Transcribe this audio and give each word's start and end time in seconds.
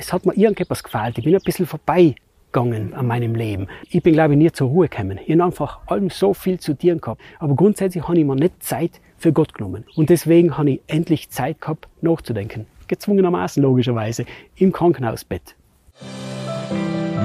es 0.00 0.14
hat 0.14 0.24
mir 0.24 0.34
irgendetwas 0.34 0.82
gefällt. 0.82 1.18
Ich 1.18 1.24
bin 1.24 1.34
ein 1.34 1.42
bisschen 1.42 1.66
vorbeigegangen 1.66 2.94
an 2.94 3.06
meinem 3.06 3.34
Leben. 3.34 3.68
Ich 3.90 4.02
bin, 4.02 4.14
glaube 4.14 4.32
ich, 4.32 4.38
nie 4.38 4.50
zur 4.50 4.68
Ruhe 4.68 4.88
gekommen. 4.88 5.20
Ich 5.24 5.32
habe 5.32 5.44
einfach 5.44 5.80
allem 5.86 6.08
so 6.08 6.32
viel 6.32 6.58
zu 6.58 6.74
dir 6.74 6.96
gehabt. 6.96 7.20
Aber 7.38 7.54
grundsätzlich 7.54 8.02
habe 8.08 8.18
ich 8.18 8.24
mir 8.24 8.34
nicht 8.34 8.62
Zeit 8.62 8.92
für 9.18 9.32
Gott 9.32 9.52
genommen. 9.52 9.84
Und 9.96 10.08
deswegen 10.08 10.56
habe 10.56 10.70
ich 10.70 10.80
endlich 10.86 11.28
Zeit 11.28 11.60
gehabt, 11.60 11.86
nachzudenken. 12.00 12.66
Gezwungenermaßen, 12.88 13.62
logischerweise, 13.62 14.24
im 14.56 14.72
Krankenhausbett. 14.72 15.54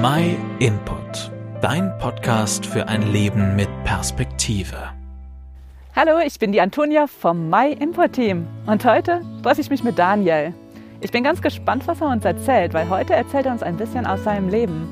My 0.02 0.36
Input. 0.58 1.32
Dein 1.62 1.96
Podcast 1.98 2.66
für 2.66 2.86
ein 2.86 3.10
Leben 3.10 3.56
mit 3.56 3.68
Perspektive. 3.84 4.90
Hallo, 5.96 6.18
ich 6.24 6.38
bin 6.38 6.52
die 6.52 6.60
Antonia 6.60 7.06
vom 7.06 7.48
My 7.48 7.72
Input 7.72 8.12
Team 8.12 8.46
und 8.66 8.84
heute 8.84 9.22
treffe 9.42 9.62
ich 9.62 9.70
mich 9.70 9.82
mit 9.82 9.98
Daniel. 9.98 10.52
Ich 11.00 11.10
bin 11.10 11.22
ganz 11.22 11.42
gespannt, 11.42 11.86
was 11.86 12.00
er 12.00 12.08
uns 12.08 12.24
erzählt, 12.24 12.72
weil 12.72 12.88
heute 12.88 13.14
erzählt 13.14 13.46
er 13.46 13.52
uns 13.52 13.62
ein 13.62 13.76
bisschen 13.76 14.06
aus 14.06 14.24
seinem 14.24 14.48
Leben. 14.48 14.88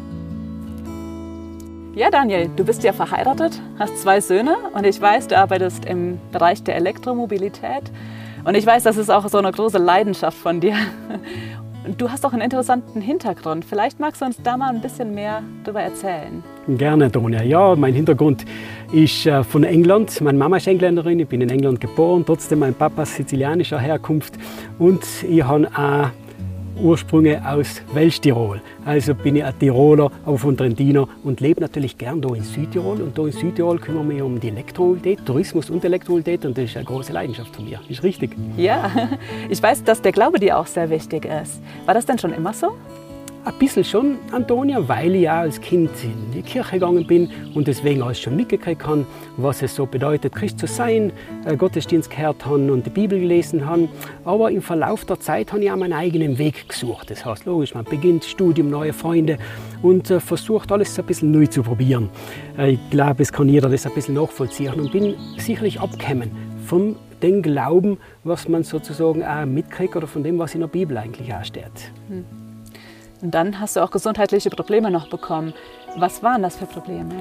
Ja, 1.95 2.11
Daniel, 2.11 2.51
du 2.57 2.65
bist 2.65 2.83
ja 2.83 2.93
verheiratet, 2.93 3.61
hast 3.79 4.03
zwei 4.03 4.21
Söhne 4.21 4.57
und 4.75 4.85
ich 4.85 5.01
weiß, 5.01 5.29
du 5.29 5.39
arbeitest 5.39 5.87
im 5.87 6.21
Bereich 6.33 6.63
der 6.63 6.77
Elektromobilität. 6.77 7.91
Und 8.45 8.55
ich 8.55 8.67
weiß, 8.67 8.83
das 8.83 8.99
ist 8.99 9.11
auch 9.11 9.27
so 9.29 9.39
eine 9.39 9.51
große 9.51 9.79
Leidenschaft 9.79 10.37
von 10.37 10.61
dir. 10.61 10.77
Du 11.99 12.11
hast 12.11 12.25
auch 12.25 12.33
einen 12.33 12.41
interessanten 12.41 13.03
Hintergrund. 13.03 13.63
Vielleicht 13.65 14.01
magst 14.01 14.23
du 14.23 14.25
uns 14.25 14.41
da 14.43 14.57
mal 14.57 14.75
ein 14.75 14.81
bisschen 14.81 15.15
mehr 15.15 15.43
darüber 15.65 15.83
erzählen. 15.83 16.43
Gerne, 16.67 17.13
Tonia. 17.13 17.43
Ja, 17.43 17.77
mein 17.77 17.93
Hintergrund 17.93 18.47
ist 18.91 19.27
äh, 19.27 19.45
von 19.45 19.65
England. 19.65 20.19
Meine 20.23 20.39
Mama 20.39 20.57
ist 20.57 20.67
Engländerin, 20.67 21.21
ich 21.21 21.29
bin 21.29 21.43
in 21.43 21.51
England 21.51 21.83
geboren, 21.83 22.25
trotzdem 22.25 22.61
mein 22.61 22.73
Papa 22.73 23.05
sizilianischer 23.05 23.79
Herkunft. 23.79 24.35
Und 24.79 25.05
ich 25.29 25.43
habe 25.45 25.69
auch 25.77 26.09
Ursprünge 26.77 27.43
aus 27.47 27.83
Welschtirol. 27.93 28.61
Also 28.85 29.15
bin 29.15 29.37
ich 29.37 29.45
ein 29.45 29.59
Tiroler, 29.59 30.11
aber 30.25 30.39
von 30.39 30.57
Trentino 30.57 31.09
und 31.23 31.41
lebe 31.41 31.61
natürlich 31.61 31.97
gern 31.97 32.23
hier 32.23 32.37
in 32.37 32.43
Südtirol. 32.43 33.01
Und 33.01 33.17
hier 33.17 33.27
in 33.27 33.33
Südtirol 33.33 33.79
kümmere 33.79 34.03
ich 34.03 34.09
mich 34.09 34.23
um 34.23 34.41
die 34.41 34.49
Elektromobilität, 34.49 35.25
Tourismus 35.25 35.71
und 35.71 35.85
Elektromobilität 35.85 36.45
und 36.45 36.57
das 36.57 36.65
ist 36.65 36.77
eine 36.77 36.85
große 36.85 37.13
Leidenschaft 37.13 37.55
von 37.55 37.65
mir. 37.65 37.81
Ist 37.89 38.03
richtig? 38.03 38.37
Ja, 38.57 38.91
ich 39.49 39.63
weiß, 39.63 39.85
dass 39.85 40.03
der 40.03 40.13
Glaube 40.13 40.39
dir 40.39 40.59
auch 40.59 40.67
sehr 40.67 40.91
wichtig 40.91 41.25
ist. 41.25 41.61
War 41.87 41.95
das 41.95 42.07
denn 42.07 42.19
schon 42.19 42.33
immer 42.33 42.53
so? 42.53 42.73
Ein 43.47 43.59
bisschen 43.59 43.85
schon, 43.85 44.17
Antonia, 44.33 44.89
weil 44.89 45.15
ich 45.17 45.23
ja 45.23 45.41
als 45.41 45.61
Kind 45.61 45.91
in 46.03 46.31
die 46.33 46.41
Kirche 46.41 46.77
gegangen 46.77 47.07
bin 47.07 47.31
und 47.55 47.69
deswegen 47.69 48.01
alles 48.01 48.19
schon 48.19 48.37
mitgekriegt 48.37 48.87
habe, 48.87 49.05
was 49.37 49.61
es 49.61 49.75
so 49.75 49.85
bedeutet, 49.85 50.35
Christ 50.35 50.59
zu 50.59 50.67
sein, 50.67 51.13
äh, 51.45 51.55
Gottesdienst 51.55 52.09
gehört 52.09 52.47
habe 52.47 52.73
und 52.73 52.87
die 52.87 52.91
Bibel 52.91 53.21
gelesen 53.21 53.67
habe. 53.67 53.91
Aber 54.25 54.51
im 54.51 54.63
Verlauf 54.63 55.05
der 55.05 55.21
Zeit 55.21 55.53
habe 55.53 55.63
ich 55.63 55.71
auch 55.71 55.77
meinen 55.77 55.93
eigenen 55.93 56.39
Weg 56.39 56.71
gesucht. 56.71 57.11
Das 57.11 57.27
heißt, 57.27 57.45
logisch, 57.45 57.75
man 57.75 57.85
beginnt 57.85 58.25
Studium, 58.25 58.71
neue 58.71 58.95
Freunde 58.95 59.37
und 59.83 60.11
äh, 60.11 60.21
versucht 60.21 60.73
alles 60.73 60.99
ein 60.99 61.05
bisschen 61.05 61.31
neu 61.31 61.47
zu 61.47 61.63
probieren. 61.63 62.09
Äh, 62.57 62.73
ich 62.73 62.91
glaube, 62.91 63.23
es 63.23 63.31
kann 63.31 63.51
jeder 63.51 63.69
das 63.69 63.85
ein 63.85 63.93
bisschen 63.93 64.15
nachvollziehen 64.15 64.73
und 64.73 64.91
bin 64.91 65.17
sicherlich 65.37 65.79
abgekommen 65.79 66.31
vom 66.65 66.97
den 67.21 67.43
Glauben, 67.43 67.99
was 68.23 68.49
man 68.49 68.63
sozusagen 68.63 69.23
auch 69.23 69.45
mitkriegt 69.45 69.97
oder 69.97 70.07
von 70.07 70.23
dem, 70.23 70.39
was 70.39 70.55
in 70.55 70.61
der 70.61 70.69
Bibel 70.69 70.97
eigentlich 70.97 71.33
auch 71.35 71.45
steht. 71.45 71.93
Hm. 72.09 72.44
Und 73.25 73.31
dann 73.31 73.59
hast 73.59 73.77
du 73.77 73.81
auch 73.81 73.91
gesundheitliche 73.91 74.51
Probleme 74.51 74.91
noch 74.91 75.09
bekommen. 75.09 75.55
Was 75.97 76.23
waren 76.23 76.43
das 76.43 76.57
für 76.57 76.67
Probleme? 76.67 77.15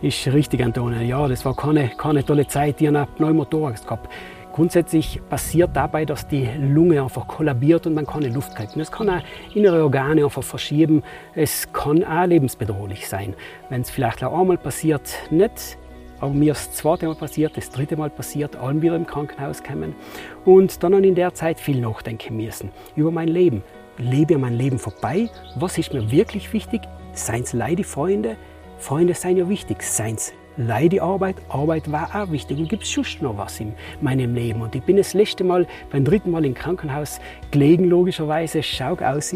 Ist 0.00 0.28
richtig, 0.28 0.62
Antonia. 0.62 1.00
Ja, 1.00 1.26
das 1.26 1.44
war 1.44 1.56
keine, 1.56 1.88
keine 1.88 2.24
tolle 2.24 2.46
Zeit. 2.46 2.80
Ich 2.80 2.86
habe 2.86 3.10
Pneumothorax 3.16 3.82
gehabt. 3.82 4.12
Grundsätzlich 4.52 5.20
passiert 5.28 5.70
dabei, 5.74 6.04
dass 6.04 6.28
die 6.28 6.48
Lunge 6.60 7.02
einfach 7.02 7.26
kollabiert 7.26 7.84
und 7.88 7.94
man 7.94 8.06
keine 8.06 8.28
Luft 8.28 8.54
kriegt. 8.54 8.76
Es 8.76 8.92
kann 8.92 9.10
auch 9.10 9.22
innere 9.52 9.82
Organe 9.82 10.22
einfach 10.22 10.44
verschieben. 10.44 11.02
Es 11.34 11.66
kann 11.72 12.04
auch 12.04 12.26
lebensbedrohlich 12.26 13.08
sein. 13.08 13.34
Wenn 13.70 13.80
es 13.80 13.90
vielleicht 13.90 14.22
auch 14.22 14.38
einmal 14.38 14.56
passiert, 14.56 15.14
nicht. 15.30 15.78
Aber 16.20 16.32
mir 16.32 16.52
ist 16.52 16.68
das 16.68 16.76
zweite 16.76 17.06
Mal 17.06 17.16
passiert, 17.16 17.56
das 17.56 17.70
dritte 17.70 17.96
Mal 17.96 18.10
passiert, 18.10 18.54
allen 18.54 18.80
wieder 18.82 18.94
im 18.94 19.04
Krankenhaus 19.04 19.64
kommen. 19.64 19.96
Und 20.44 20.84
dann 20.84 21.02
in 21.02 21.16
der 21.16 21.34
Zeit 21.34 21.58
viel 21.58 21.80
nachdenken 21.80 22.36
müssen 22.36 22.70
über 22.94 23.10
mein 23.10 23.26
Leben 23.26 23.64
lebe 23.98 24.38
mein 24.38 24.54
Leben 24.54 24.78
vorbei? 24.78 25.28
Was 25.56 25.78
ist 25.78 25.92
mir 25.92 26.10
wirklich 26.10 26.52
wichtig? 26.52 26.82
Seien 27.12 27.42
es 27.42 27.52
Leide, 27.52 27.84
Freunde? 27.84 28.36
Freunde 28.78 29.14
seien 29.14 29.36
ja 29.36 29.48
wichtig. 29.48 29.82
Seien 29.82 30.16
es 30.16 30.32
Leide, 30.56 31.02
Arbeit? 31.02 31.36
Arbeit 31.48 31.90
war 31.90 32.14
auch 32.14 32.30
wichtig. 32.30 32.58
Und 32.58 32.68
gibt 32.68 32.84
es 32.84 32.90
schon 32.90 33.04
noch 33.20 33.36
was 33.36 33.60
in 33.60 33.74
meinem 34.00 34.34
Leben? 34.34 34.62
Und 34.62 34.74
ich 34.74 34.82
bin 34.82 34.96
das 34.96 35.14
letzte 35.14 35.44
Mal, 35.44 35.66
beim 35.90 36.04
dritten 36.04 36.30
Mal 36.30 36.44
im 36.44 36.54
Krankenhaus 36.54 37.20
gelegen, 37.50 37.84
logischerweise, 37.84 38.62
schau 38.62 38.94
aus 38.94 39.34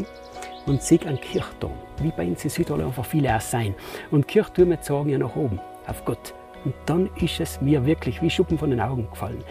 und 0.66 0.82
sehe 0.82 1.00
einen 1.06 1.20
Kirchturm. 1.20 1.72
Wie 2.00 2.12
bei 2.16 2.26
uns 2.26 2.44
in 2.44 2.50
Südtirol 2.50 2.82
einfach 2.82 3.04
viele 3.04 3.34
auch 3.34 3.40
sein. 3.40 3.74
Und 4.10 4.28
Kirchtürme 4.28 4.80
zeigen 4.80 5.08
ja 5.08 5.18
nach 5.18 5.34
oben, 5.34 5.60
auf 5.86 6.04
Gott. 6.04 6.34
Und 6.64 6.74
dann 6.86 7.08
ist 7.20 7.40
es 7.40 7.60
mir 7.60 7.84
wirklich 7.84 8.20
wie 8.22 8.30
Schuppen 8.30 8.58
von 8.58 8.70
den 8.70 8.80
Augen 8.80 9.08
gefallen. 9.10 9.42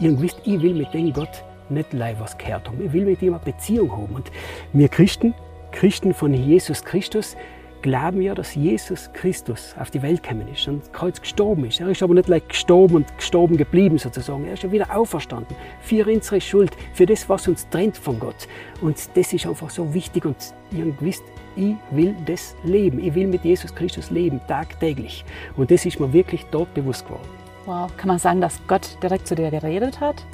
Ihr 0.00 0.20
wisst, 0.20 0.40
ich 0.44 0.60
will 0.60 0.74
mit 0.74 0.92
dem 0.94 1.12
Gott 1.12 1.44
nicht 1.68 1.92
live 1.92 2.20
was 2.20 2.36
gehört 2.38 2.68
haben. 2.68 2.84
Ich 2.84 2.92
will 2.92 3.04
mit 3.04 3.22
ihm 3.22 3.34
eine 3.34 3.42
Beziehung 3.42 3.92
haben. 3.92 4.14
Und 4.14 4.30
wir 4.72 4.88
Christen, 4.88 5.34
Christen 5.70 6.14
von 6.14 6.34
Jesus 6.34 6.84
Christus, 6.84 7.36
glauben 7.82 8.22
ja, 8.22 8.34
dass 8.34 8.54
Jesus 8.54 9.10
Christus 9.12 9.74
auf 9.78 9.90
die 9.90 10.00
Welt 10.02 10.22
gekommen 10.22 10.48
ist 10.48 10.66
und 10.68 10.92
Kreuz 10.92 11.20
gestorben 11.20 11.66
ist. 11.66 11.80
Er 11.80 11.88
ist 11.88 12.02
aber 12.02 12.14
nicht 12.14 12.28
like 12.28 12.48
gestorben 12.48 12.96
und 12.96 13.16
gestorben 13.16 13.56
geblieben 13.56 13.98
sozusagen. 13.98 14.46
Er 14.46 14.54
ist 14.54 14.62
ja 14.62 14.72
wieder 14.72 14.96
auferstanden 14.96 15.56
für 15.80 16.06
unsere 16.06 16.40
Schuld, 16.40 16.70
für 16.94 17.06
das, 17.06 17.28
was 17.28 17.48
uns 17.48 17.68
trennt 17.68 17.96
von 17.96 18.18
Gott. 18.18 18.48
Und 18.80 18.96
das 19.14 19.32
ist 19.32 19.46
einfach 19.46 19.68
so 19.68 19.92
wichtig 19.92 20.24
und 20.24 20.36
ihr 20.70 20.94
wisst, 21.00 21.24
ich 21.56 21.74
will 21.90 22.14
das 22.24 22.54
leben. 22.64 22.98
Ich 23.04 23.14
will 23.14 23.26
mit 23.26 23.44
Jesus 23.44 23.74
Christus 23.74 24.10
leben, 24.10 24.40
tagtäglich. 24.48 25.24
Und 25.56 25.70
das 25.70 25.84
ist 25.84 26.00
mir 26.00 26.12
wirklich 26.12 26.46
dort 26.50 26.72
bewusst 26.72 27.04
geworden. 27.04 27.28
Wow, 27.66 27.94
kann 27.96 28.08
man 28.08 28.18
sagen, 28.18 28.40
dass 28.40 28.60
Gott 28.66 28.96
direkt 29.02 29.26
zu 29.26 29.34
dir 29.34 29.50
geredet 29.50 30.00
hat? 30.00 30.24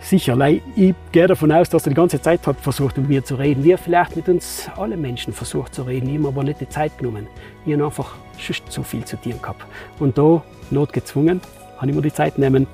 Sicher, 0.00 0.38
ich 0.48 0.94
gehe 1.10 1.26
davon 1.26 1.50
aus, 1.50 1.68
dass 1.68 1.86
er 1.86 1.90
die 1.90 1.96
ganze 1.96 2.20
Zeit 2.20 2.46
hat 2.46 2.60
versucht, 2.60 2.96
mit 2.98 3.08
mir 3.08 3.24
zu 3.24 3.34
reden. 3.34 3.64
Wie 3.64 3.72
er 3.72 3.78
vielleicht 3.78 4.14
mit 4.14 4.28
uns 4.28 4.68
alle 4.76 4.96
Menschen 4.96 5.32
versucht 5.32 5.74
zu 5.74 5.82
reden. 5.82 6.08
Ich 6.08 6.18
habe 6.18 6.28
aber 6.28 6.44
nicht 6.44 6.60
die 6.60 6.68
Zeit 6.68 6.96
genommen. 6.98 7.26
Ich 7.64 7.72
habe 7.72 7.84
einfach 7.84 8.14
schon 8.38 8.56
zu 8.68 8.82
viel 8.82 9.04
zu 9.04 9.16
tun 9.16 9.40
gehabt. 9.40 9.64
Und 9.98 10.16
da, 10.16 10.42
notgezwungen, 10.70 11.40
habe 11.78 11.90
ich 11.90 11.96
mir 11.96 12.02
die 12.02 12.12
Zeit 12.12 12.38
nehmen 12.38 12.66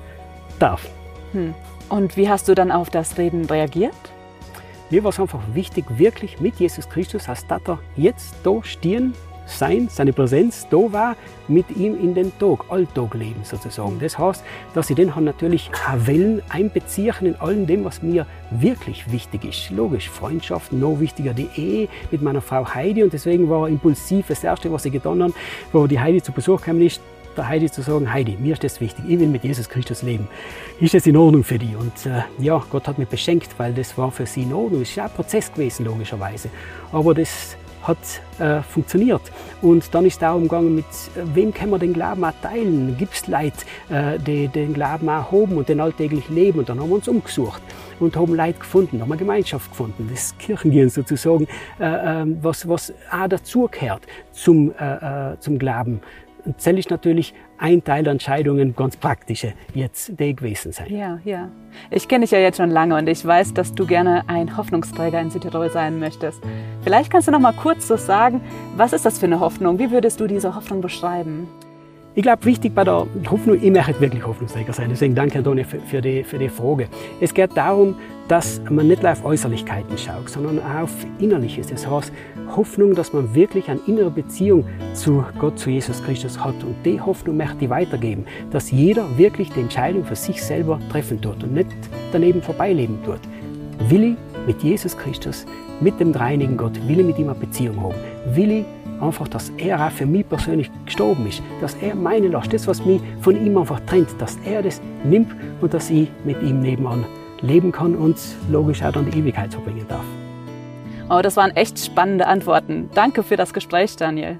darf. 0.59 0.87
Hm. 1.31 1.53
Und 1.89 2.17
wie 2.17 2.29
hast 2.29 2.47
du 2.47 2.55
dann 2.55 2.71
auf 2.71 2.89
das 2.89 3.17
Reden 3.17 3.45
reagiert? 3.45 3.93
Mir 4.89 5.03
war 5.03 5.09
es 5.09 5.19
einfach 5.19 5.41
wichtig, 5.53 5.85
wirklich 5.97 6.39
mit 6.39 6.59
Jesus 6.59 6.87
Christus 6.87 7.27
als 7.27 7.47
Tata 7.47 7.79
jetzt 7.95 8.35
da 8.43 8.63
stehen 8.63 9.13
sein, 9.45 9.87
seine 9.89 10.13
Präsenz 10.13 10.67
da 10.69 10.77
war, 10.91 11.15
mit 11.47 11.69
ihm 11.75 11.99
in 11.99 12.13
den 12.13 12.31
Tag, 12.39 12.65
Alltag 12.69 13.13
leben 13.13 13.41
sozusagen. 13.43 13.99
Das 13.99 14.17
heißt, 14.17 14.43
dass 14.73 14.89
ich 14.89 14.95
den 14.95 15.11
natürlich 15.19 15.69
Wellen 15.95 16.41
einbeziehen 16.49 17.13
in 17.21 17.35
allem 17.35 17.67
dem, 17.67 17.83
was 17.83 18.01
mir 18.01 18.25
wirklich 18.51 19.11
wichtig 19.11 19.45
ist. 19.45 19.69
Logisch, 19.71 20.09
Freundschaft, 20.09 20.71
noch 20.71 20.99
wichtiger 20.99 21.33
die 21.33 21.49
Ehe 21.55 21.87
mit 22.11 22.21
meiner 22.21 22.41
Frau 22.41 22.67
Heidi 22.73 23.03
und 23.03 23.13
deswegen 23.13 23.49
war 23.49 23.67
impulsiv 23.67 24.27
das 24.27 24.43
Erste, 24.43 24.71
was 24.71 24.85
ich 24.85 24.91
getan 24.91 25.21
habe, 25.21 25.33
wo 25.71 25.87
die 25.87 25.99
Heidi 25.99 26.21
zu 26.21 26.31
Besuch 26.31 26.61
kam, 26.61 26.81
ist, 26.81 27.01
der 27.35 27.47
Heidi 27.47 27.69
zu 27.69 27.81
sagen, 27.81 28.11
Heidi, 28.11 28.37
mir 28.39 28.53
ist 28.53 28.63
das 28.63 28.79
wichtig, 28.79 29.05
ich 29.07 29.19
will 29.19 29.27
mit 29.27 29.43
Jesus 29.43 29.67
Christus 29.67 30.03
leben. 30.03 30.27
Ist 30.79 30.93
das 30.93 31.07
in 31.07 31.17
Ordnung 31.17 31.43
für 31.43 31.57
dich? 31.57 31.75
Und 31.75 32.05
äh, 32.05 32.21
ja, 32.37 32.63
Gott 32.69 32.87
hat 32.87 32.99
mich 32.99 33.07
beschenkt, 33.07 33.49
weil 33.57 33.73
das 33.73 33.97
war 33.97 34.11
für 34.11 34.25
sie 34.25 34.43
in 34.43 34.53
Ordnung. 34.53 34.81
Es 34.81 34.89
ist 34.89 34.95
ja 34.95 35.05
ein 35.05 35.11
Prozess 35.11 35.51
gewesen, 35.51 35.85
logischerweise. 35.85 36.49
Aber 36.91 37.13
das 37.13 37.57
hat 37.83 37.97
äh, 38.39 38.61
funktioniert. 38.61 39.21
Und 39.61 39.93
dann 39.93 40.05
ist 40.05 40.13
es 40.13 40.19
darum 40.19 40.43
gegangen, 40.43 40.75
mit 40.75 40.85
äh, 40.85 41.35
wem 41.35 41.53
kann 41.53 41.69
man 41.69 41.79
den 41.79 41.93
Glauben 41.93 42.23
auch 42.23 42.33
teilen? 42.41 42.95
Gibt 42.97 43.13
es 43.13 43.27
Leute, 43.27 43.65
äh, 43.89 44.17
die 44.19 44.47
den 44.47 44.73
Glauben 44.73 45.09
auch 45.09 45.31
haben 45.31 45.57
und 45.57 45.69
den 45.69 45.79
alltäglich 45.79 46.27
leben? 46.29 46.59
Und 46.59 46.69
dann 46.69 46.79
haben 46.79 46.89
wir 46.89 46.95
uns 46.95 47.07
umgesucht 47.07 47.61
und 47.99 48.15
haben 48.15 48.33
Leute 48.35 48.59
gefunden, 48.59 49.01
haben 49.01 49.11
eine 49.11 49.19
Gemeinschaft 49.19 49.69
gefunden, 49.69 50.09
das 50.11 50.35
Kirchengehen 50.37 50.89
sozusagen, 50.89 51.47
äh, 51.79 52.21
ähm, 52.21 52.37
was, 52.41 52.67
was 52.67 52.93
auch 53.11 53.27
dazugehört 53.27 54.03
zum, 54.31 54.73
äh, 54.79 55.33
äh, 55.33 55.39
zum 55.39 55.59
Glauben 55.59 56.01
das 56.45 56.67
ist 56.67 56.89
natürlich 56.89 57.33
ein 57.57 57.83
Teil 57.83 58.03
der 58.03 58.11
Entscheidungen, 58.11 58.75
ganz 58.75 58.97
praktische, 58.97 59.53
jetzt 59.73 60.19
die 60.19 60.35
gewesen 60.35 60.71
sein. 60.71 60.93
Ja, 60.93 61.19
ja. 61.23 61.49
Ich 61.89 62.07
kenne 62.07 62.25
dich 62.25 62.31
ja 62.31 62.39
jetzt 62.39 62.57
schon 62.57 62.69
lange 62.69 62.95
und 62.95 63.07
ich 63.07 63.25
weiß, 63.25 63.53
dass 63.53 63.73
du 63.73 63.85
gerne 63.85 64.23
ein 64.27 64.57
Hoffnungsträger 64.57 65.19
in 65.21 65.29
Südtirol 65.29 65.69
sein 65.69 65.99
möchtest. 65.99 66.41
Vielleicht 66.81 67.11
kannst 67.11 67.27
du 67.27 67.31
noch 67.31 67.39
mal 67.39 67.53
kurz 67.53 67.87
so 67.87 67.95
sagen, 67.95 68.41
was 68.75 68.93
ist 68.93 69.05
das 69.05 69.19
für 69.19 69.25
eine 69.25 69.39
Hoffnung? 69.39 69.79
Wie 69.79 69.91
würdest 69.91 70.19
du 70.19 70.27
diese 70.27 70.55
Hoffnung 70.55 70.81
beschreiben? 70.81 71.47
Ich 72.15 72.21
glaube, 72.21 72.45
wichtig 72.45 72.75
bei 72.75 72.83
der 72.83 73.07
Hoffnung, 73.31 73.57
ich 73.59 73.71
möchte 73.71 73.99
wirklich 73.99 74.23
Hoffnungsträger 74.23 74.71
sein. 74.71 74.89
Deswegen 74.91 75.15
danke, 75.15 75.39
Antonia, 75.39 75.63
für, 75.63 75.79
für, 75.79 75.99
die, 75.99 76.23
für 76.23 76.37
die 76.37 76.47
Frage. 76.47 76.87
Es 77.19 77.33
geht 77.33 77.57
darum, 77.57 77.95
dass 78.27 78.61
man 78.69 78.87
nicht 78.87 79.03
auf 79.03 79.25
Äußerlichkeiten 79.25 79.97
schaut, 79.97 80.29
sondern 80.29 80.59
auch 80.59 80.83
auf 80.83 80.91
Innerliches. 81.17 81.67
Das 81.67 81.89
heißt, 81.89 82.11
Hoffnung, 82.55 82.93
dass 82.93 83.13
man 83.13 83.33
wirklich 83.33 83.67
eine 83.67 83.79
innere 83.87 84.11
Beziehung 84.11 84.63
zu 84.93 85.25
Gott, 85.39 85.57
zu 85.57 85.71
Jesus 85.71 86.03
Christus 86.03 86.37
hat. 86.37 86.53
Und 86.63 86.75
die 86.85 87.01
Hoffnung 87.01 87.35
möchte 87.35 87.65
ich 87.65 87.69
weitergeben, 87.71 88.25
dass 88.51 88.69
jeder 88.69 89.05
wirklich 89.17 89.51
die 89.51 89.61
Entscheidung 89.61 90.05
für 90.05 90.15
sich 90.15 90.43
selber 90.43 90.79
treffen 90.91 91.19
tut 91.19 91.43
und 91.43 91.55
nicht 91.55 91.69
daneben 92.11 92.43
vorbeileben 92.43 92.99
tut. 93.03 93.21
Will 93.89 94.03
ich 94.03 94.15
mit 94.45 94.61
Jesus 94.61 94.95
Christus, 94.95 95.47
mit 95.81 95.99
dem 95.99 96.13
dreinigen 96.13 96.57
Gott, 96.57 96.73
will 96.87 96.99
ich 96.99 97.05
mit 97.07 97.17
ihm 97.17 97.29
eine 97.29 97.39
Beziehung 97.39 97.81
haben. 97.81 97.95
Will 98.35 98.51
ich 98.51 98.65
einfach, 99.01 99.27
dass 99.27 99.51
er 99.57 99.85
auch 99.85 99.91
für 99.91 100.05
mich 100.05 100.27
persönlich 100.27 100.71
gestorben 100.85 101.27
ist, 101.27 101.41
dass 101.61 101.75
er 101.75 101.95
meine 101.95 102.27
Last, 102.27 102.53
das, 102.53 102.67
was 102.67 102.85
mich 102.85 103.01
von 103.21 103.35
ihm 103.35 103.57
einfach 103.57 103.79
trennt, 103.81 104.09
dass 104.19 104.37
er 104.45 104.61
das 104.61 104.81
nimmt 105.03 105.31
und 105.61 105.73
dass 105.73 105.89
ich 105.89 106.09
mit 106.23 106.41
ihm 106.41 106.61
nebenan 106.61 107.05
leben 107.41 107.71
kann 107.71 107.95
und 107.95 108.17
logisch 108.49 108.81
auch 108.83 108.91
dann 108.91 109.09
die 109.09 109.19
Ewigkeit 109.19 109.53
verbringen 109.53 109.85
darf. 109.87 110.05
Oh, 111.09 111.21
das 111.21 111.35
waren 111.35 111.51
echt 111.51 111.77
spannende 111.77 112.27
Antworten. 112.27 112.89
Danke 112.93 113.23
für 113.23 113.35
das 113.35 113.53
Gespräch, 113.53 113.95
Daniel. 113.95 114.39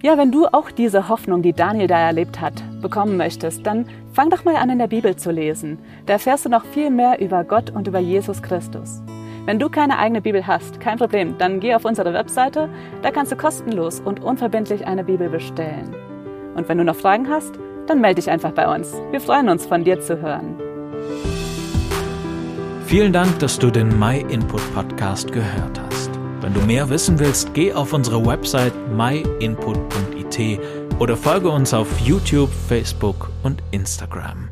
Ja, 0.00 0.16
wenn 0.16 0.30
du 0.30 0.46
auch 0.46 0.70
diese 0.70 1.08
Hoffnung, 1.08 1.42
die 1.42 1.52
Daniel 1.52 1.88
da 1.88 1.98
erlebt 1.98 2.40
hat, 2.40 2.62
bekommen 2.80 3.16
möchtest, 3.16 3.66
dann 3.66 3.86
fang 4.12 4.30
doch 4.30 4.44
mal 4.44 4.54
an, 4.54 4.70
in 4.70 4.78
der 4.78 4.86
Bibel 4.86 5.16
zu 5.16 5.32
lesen. 5.32 5.78
Da 6.06 6.14
erfährst 6.14 6.44
du 6.44 6.48
noch 6.48 6.64
viel 6.64 6.90
mehr 6.90 7.20
über 7.20 7.42
Gott 7.42 7.70
und 7.70 7.88
über 7.88 7.98
Jesus 7.98 8.40
Christus. 8.40 9.02
Wenn 9.48 9.58
du 9.58 9.70
keine 9.70 9.98
eigene 9.98 10.20
Bibel 10.20 10.46
hast, 10.46 10.78
kein 10.78 10.98
Problem, 10.98 11.38
dann 11.38 11.58
geh 11.58 11.74
auf 11.74 11.86
unsere 11.86 12.12
Webseite, 12.12 12.68
da 13.00 13.10
kannst 13.10 13.32
du 13.32 13.36
kostenlos 13.36 13.98
und 13.98 14.22
unverbindlich 14.22 14.86
eine 14.86 15.04
Bibel 15.04 15.30
bestellen. 15.30 15.96
Und 16.54 16.68
wenn 16.68 16.76
du 16.76 16.84
noch 16.84 16.96
Fragen 16.96 17.30
hast, 17.30 17.54
dann 17.86 18.02
melde 18.02 18.16
dich 18.16 18.28
einfach 18.28 18.52
bei 18.52 18.68
uns. 18.70 18.92
Wir 19.10 19.22
freuen 19.22 19.48
uns, 19.48 19.64
von 19.64 19.84
dir 19.84 20.02
zu 20.02 20.20
hören. 20.20 20.60
Vielen 22.84 23.14
Dank, 23.14 23.38
dass 23.38 23.58
du 23.58 23.70
den 23.70 23.98
My 23.98 24.18
Input 24.28 24.60
Podcast 24.74 25.32
gehört 25.32 25.80
hast. 25.86 26.10
Wenn 26.42 26.52
du 26.52 26.60
mehr 26.60 26.90
wissen 26.90 27.18
willst, 27.18 27.54
geh 27.54 27.72
auf 27.72 27.94
unsere 27.94 28.26
Website 28.26 28.74
myinput.it 28.94 30.60
oder 30.98 31.16
folge 31.16 31.48
uns 31.48 31.72
auf 31.72 31.88
YouTube, 32.00 32.50
Facebook 32.68 33.30
und 33.42 33.62
Instagram. 33.70 34.50